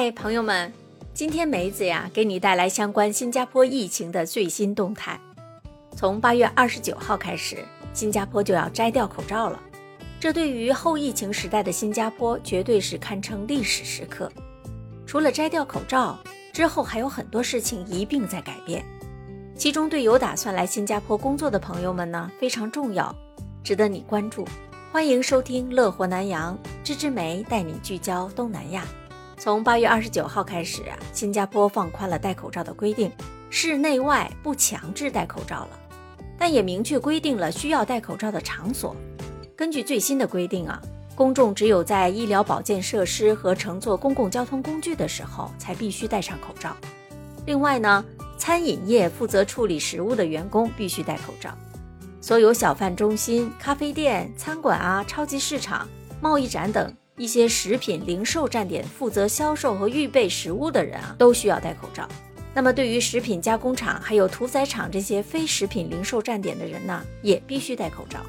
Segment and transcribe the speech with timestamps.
[0.00, 0.72] 嗨，朋友们，
[1.12, 5.18] 今天梅子呀，给你带来相关新加坡疫情的最新动态。
[5.96, 9.60] 从八月二十九号开始，新加坡就要摘掉口罩了。
[10.20, 14.30] 这对于后疫情时代的新加坡，绝对是堪称历史时刻。
[15.04, 16.16] 除了摘掉口罩
[16.52, 18.84] 之后，还有很多事情一并在改变。
[19.56, 23.12] 其中，对有打算来新加坡工作的朋友们呢，非常重要，
[23.64, 24.46] 值得你关注。
[24.92, 28.86] 欢迎收听《乐活南洋》，芝芝梅带你聚焦东南亚。
[29.38, 33.10] 从八月二十九号开始啊，新加坡放宽了戴口罩的规定，
[33.50, 35.70] 室内外不强制戴口罩了，
[36.36, 38.96] 但也明确规定了需要戴口罩的场所。
[39.54, 40.82] 根据最新的规定啊，
[41.14, 46.76] 公众只有在医疗保健设施和乘坐公共交通工具的时候才必须戴上口罩。
[47.46, 48.04] 另外呢，
[48.36, 51.56] 餐饮业负责处理食物的员工必须戴口罩，
[52.20, 55.88] 所有小贩中心、咖啡店、餐馆啊、超级市场、
[56.20, 56.92] 贸易展等。
[57.18, 62.08] 一些食品零售站点负责销售和预备食物的人啊，都需要戴口罩。
[62.54, 68.20] 那么，对于食品加工厂还有屠宰场这些非食品零售站点的人呢，也必须戴口罩。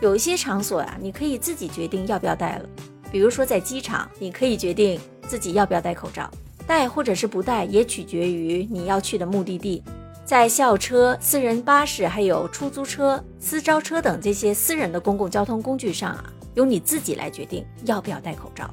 [0.00, 2.68] 有一些场所呀，你可以自己决定要不要戴了。
[3.10, 6.30] 比如说在机场，你可以决定自己要不要戴口罩，
[6.66, 9.82] 戴或者是不戴也取决于你要去的目的地。
[10.24, 16.24] 在校车、私人巴士、还有出租车、私招车等这些私人的公共交通工具上啊。
[16.54, 18.68] 由你自己来决定要不要戴口罩。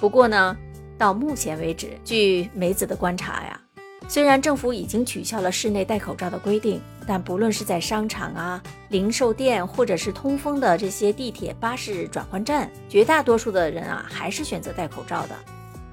[0.00, 0.56] 不过呢，
[0.96, 3.60] 到目前为止，据梅子的观察呀，
[4.08, 15.34] 虽然政府已经取消了室内戴口罩的规定，但不论是在商场啊、零售店，或者是通风的这些地铁、巴士转换站，绝大多数的人啊还是选择戴口罩的，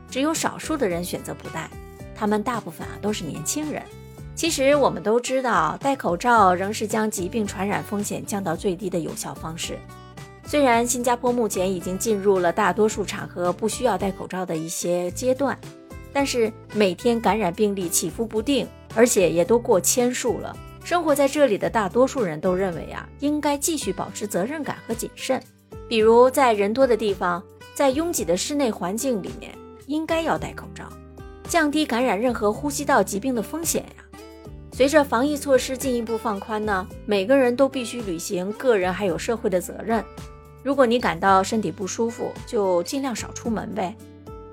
[0.09, 1.69] 只有少数的人选择不戴。
[2.15, 3.81] 他们大部分啊都是年轻人。
[4.35, 9.77] 其实我们都知道，戴口罩仍是将疾病传染风险降到最低的有效方式。
[10.49, 15.55] 虽然新加坡目前已经进入了大多数场合不需要戴口罩的一些阶段，
[16.11, 20.57] 但是每天感染病例起伏不定，而且也都过千数了。
[20.83, 25.39] 生活在这里的大多数人都认为啊，应该继续保持责任感和谨慎。
[25.87, 27.43] 比如在人多的地方，
[27.75, 29.55] 在拥挤的室内环境里面，
[29.85, 30.91] 应该要戴口罩，
[31.47, 34.03] 降低感染任何呼吸道疾病的风险呀。
[34.71, 40.03] 随着防疫措施进一步放宽呢，每个人都必须履行个人还有社会的责任。
[40.69, 43.95] 如果你感到身体不舒服，就尽量少出门呗。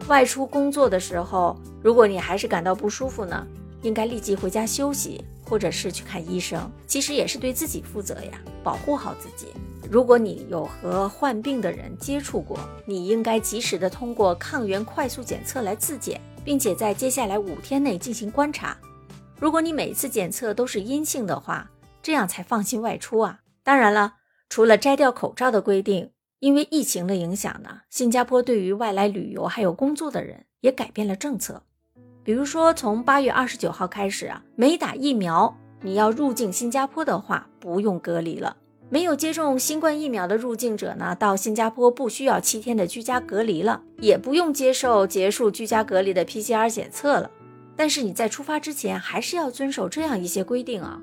[0.08, 3.46] 外出工作的时候，如果你还是感到不舒服呢，
[3.82, 6.72] 应该立即回家休息，或者是去看医生。
[6.86, 9.48] 其实也是对自己负责呀，保护好自己。
[9.90, 18.74] 如果你有和患病的人接触过，你应该及时的通过抗原快速检测来自检，并且在接下来五天内进行观察。
[19.38, 21.70] 如果你每次检测都是阴性的话，
[22.02, 23.40] 这样才放心外出啊。
[23.62, 24.14] 当然了。
[24.48, 31.62] 除了摘掉口罩的规定，因为疫情的影响呢，新加坡对于外来旅游还有工作的人也改变了政策。
[32.22, 38.56] 比如说，从八月二十九号开始啊，没打疫苗，你要入境新加坡的话，不用隔离了。
[38.88, 47.30] 没有接种新冠疫苗的入境者呢，到新加坡不需要七天的居家隔离了，也不用接受结束居家隔离的 PCR 检测了。
[47.74, 51.02] 但是你在出发之前，还是要遵守这样一些规定啊。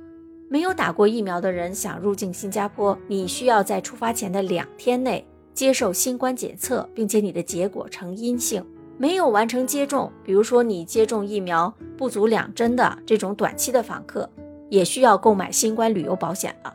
[0.54, 8.64] 没有打过疫苗的人想入境新加坡，你需要在出发前的两天内接受新冠检测，并且你的结果呈阴性。
[8.96, 14.30] 没有完成接种，比如说你接种疫苗不足两针的这种短期的访客，
[14.70, 16.72] 也需要购买新冠旅游保险了。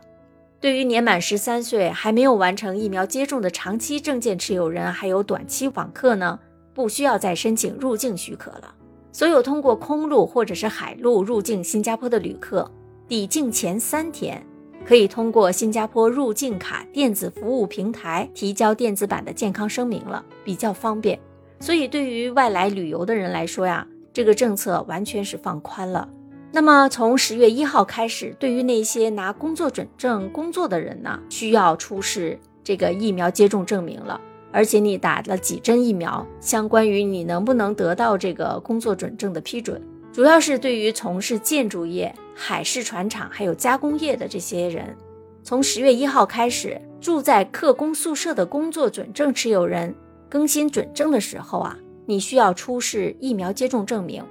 [0.59, 6.37] 对于年满十三岁还没有完成疫苗接种的长期证件持有人，还有短期访客呢，
[6.73, 8.75] 不需要再申请入境许可了。
[9.13, 12.69] 所有通过空路或者是海路入境新加坡的旅客。
[13.09, 14.39] 抵境前三天，
[14.85, 21.19] 可以通过新加坡入境卡电子服务平台提交电子版的健康声明了，比较方便。
[21.59, 26.07] 所以对于外来旅游的人来说呀，这个政策完全是放宽了。
[26.51, 34.21] 那么从十月一号开始，对于那些拿工作准证工作的人呢，需要出示这个疫苗接种证明了，
[34.51, 39.81] 而且你打了几针疫苗，相关于你能不能得到这个工作准证的批准。
[40.11, 44.95] 主要是对于从事建筑业、海事船厂还有加工业的这些人，
[45.43, 49.93] 从十月一号开始，住在客工宿舍的工作准证持有人
[50.27, 54.23] 更新准证的时候啊，你需要出示疫苗接种证明。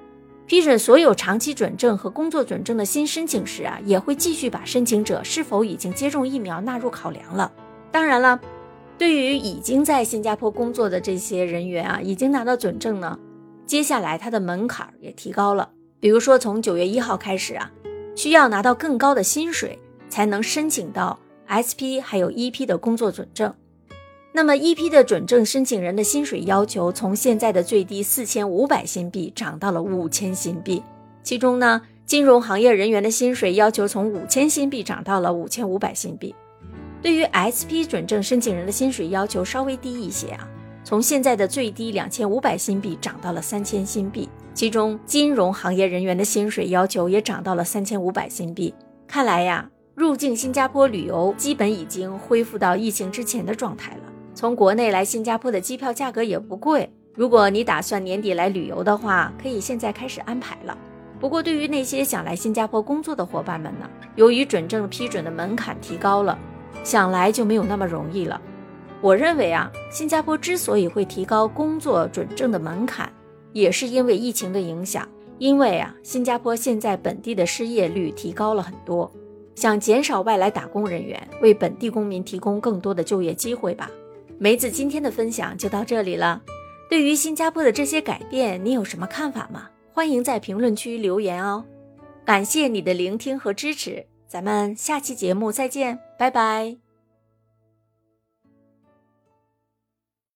[0.46, 7.52] 批准所有长期准证和工作准证的新申请时啊，也会继续把申请者是否已经接种疫苗纳入考量了。
[7.92, 8.40] 当然了，
[8.96, 13.18] 对于已经在新加坡工作的这些人员啊，已经拿到准证呢。
[13.68, 15.70] 接下来，它的门槛也提高了。
[16.00, 17.70] 比如说，从九月一号开始啊，
[18.16, 19.78] 需要拿到更高的薪水
[20.08, 23.52] 才能申请到 SP 还有 EP 的工作准证。
[24.32, 30.82] 那么一批的准证申请人的薪水要求从现在的最低四千五百新币涨到了五千新币，
[31.22, 36.34] 其中呢，金融行业人员的薪水要求从五千新币涨到了五千五百新币。
[37.02, 40.48] 对于 SP 准证申请人的薪水要求稍微低一些啊，
[40.88, 48.72] 从现在的最低两千五百新币涨到了三千新币，其中金融行业人员的薪水要求也涨到了三千五百新币。
[49.06, 54.00] 看来呀，入境新加坡旅游基本已经恢复到疫情之前的状态了。
[54.34, 60.74] 从国内来新加坡的机票价格也不贵，如果你打算年底来旅游的话，可以现在开始安排了。
[61.20, 63.86] 不过对于那些想来新加坡工作的伙伴们呢，
[64.16, 66.38] 由于准证批准的门槛提高了。
[66.82, 68.40] 想来就没有那么容易了。
[69.00, 73.12] 我认为啊，新加坡之所以会提高工作准证的门槛，
[73.52, 75.08] 也是因为疫情的影响。
[75.38, 79.08] 因为啊，新加坡现在本地的失业率提高了很多，
[79.54, 83.88] 想减少外来打工人员，为本地公民提供更多的就业机会吧。
[84.36, 86.42] 梅子今天的分享就到这里了。
[86.90, 89.68] 对于新加坡的这些改变，你有什么看法吗？
[89.92, 91.64] 欢迎在评论区留言哦。
[92.24, 94.06] 感谢你的聆听和支持。
[94.26, 96.87] 咱们下期节目再见，拜拜。